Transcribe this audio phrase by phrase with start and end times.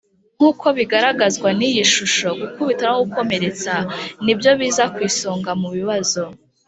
[0.37, 3.73] Nk uko bigaragazwa n iyi shusho gukubita no gukomeretsa
[4.23, 6.21] nibyo biza ku isonga mu bibazo